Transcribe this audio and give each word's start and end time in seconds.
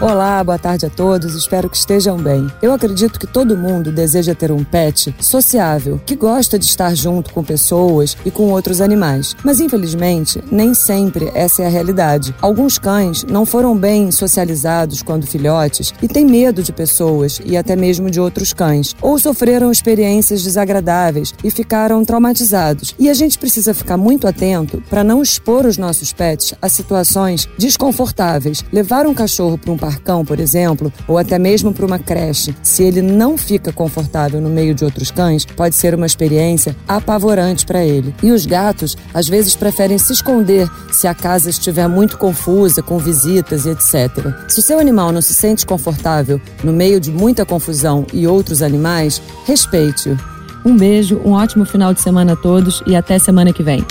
Olá, 0.00 0.42
boa 0.42 0.58
tarde 0.58 0.84
a 0.84 0.90
todos, 0.90 1.34
espero 1.34 1.70
que 1.70 1.76
estejam 1.76 2.18
bem. 2.18 2.50
Eu 2.60 2.72
acredito 2.72 3.18
que 3.18 3.28
todo 3.28 3.56
mundo 3.56 3.92
deseja 3.92 4.34
ter 4.34 4.50
um 4.50 4.64
pet 4.64 5.14
sociável, 5.20 6.00
que 6.04 6.16
gosta 6.16 6.58
de 6.58 6.64
estar 6.64 6.94
junto 6.96 7.32
com 7.32 7.44
pessoas 7.44 8.16
e 8.26 8.30
com 8.30 8.50
outros 8.50 8.80
animais. 8.80 9.36
Mas 9.44 9.60
infelizmente, 9.60 10.42
nem 10.50 10.74
sempre 10.74 11.30
essa 11.32 11.62
é 11.62 11.66
a 11.66 11.70
realidade. 11.70 12.34
Alguns 12.42 12.76
cães 12.76 13.22
não 13.22 13.46
foram 13.46 13.76
bem 13.76 14.10
socializados 14.10 15.00
quando 15.00 15.28
filhotes 15.28 15.94
e 16.02 16.08
têm 16.08 16.26
medo 16.26 16.60
de 16.60 16.72
pessoas 16.72 17.40
e 17.44 17.56
até 17.56 17.76
mesmo 17.76 18.10
de 18.10 18.20
outros 18.20 18.52
cães, 18.52 18.96
ou 19.00 19.16
sofreram 19.16 19.70
experiências 19.70 20.42
desagradáveis 20.42 21.32
e 21.42 21.50
ficaram 21.52 22.04
traumatizados. 22.04 22.96
E 22.98 23.08
a 23.08 23.14
gente 23.14 23.38
precisa 23.38 23.72
ficar 23.72 23.96
muito 23.96 24.26
atento 24.26 24.82
para 24.90 25.04
não 25.04 25.22
expor 25.22 25.64
os 25.64 25.78
nossos 25.78 26.12
pets 26.12 26.52
a 26.60 26.68
situações 26.68 27.48
desconfortáveis. 27.56 28.64
Levar 28.72 29.06
um 29.06 29.14
cachorro 29.14 29.56
para 29.56 29.70
um 29.70 29.83
parcão, 29.84 30.24
por 30.24 30.40
exemplo, 30.40 30.90
ou 31.06 31.18
até 31.18 31.38
mesmo 31.38 31.70
para 31.70 31.84
uma 31.84 31.98
creche, 31.98 32.56
se 32.62 32.82
ele 32.82 33.02
não 33.02 33.36
fica 33.36 33.70
confortável 33.70 34.40
no 34.40 34.48
meio 34.48 34.74
de 34.74 34.82
outros 34.82 35.10
cães, 35.10 35.44
pode 35.44 35.74
ser 35.74 35.94
uma 35.94 36.06
experiência 36.06 36.74
apavorante 36.88 37.66
para 37.66 37.84
ele. 37.84 38.14
E 38.22 38.32
os 38.32 38.46
gatos, 38.46 38.96
às 39.12 39.28
vezes, 39.28 39.54
preferem 39.54 39.98
se 39.98 40.10
esconder 40.10 40.66
se 40.90 41.06
a 41.06 41.12
casa 41.12 41.50
estiver 41.50 41.86
muito 41.86 42.16
confusa, 42.16 42.82
com 42.82 42.96
visitas 42.96 43.66
e 43.66 43.70
etc. 43.70 44.32
Se 44.48 44.60
o 44.60 44.62
seu 44.62 44.78
animal 44.78 45.12
não 45.12 45.20
se 45.20 45.34
sente 45.34 45.66
confortável 45.66 46.40
no 46.62 46.72
meio 46.72 46.98
de 46.98 47.10
muita 47.10 47.44
confusão 47.44 48.06
e 48.10 48.26
outros 48.26 48.62
animais, 48.62 49.20
respeite-o. 49.44 50.18
Um 50.64 50.74
beijo, 50.74 51.20
um 51.26 51.32
ótimo 51.32 51.66
final 51.66 51.92
de 51.92 52.00
semana 52.00 52.32
a 52.32 52.36
todos 52.36 52.82
e 52.86 52.96
até 52.96 53.18
semana 53.18 53.52
que 53.52 53.62
vem. 53.62 53.84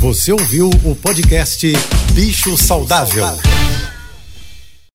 Você 0.00 0.32
ouviu 0.32 0.70
o 0.82 0.96
podcast 0.96 1.72
Bicho 2.14 2.56
Saudável. 2.56 3.26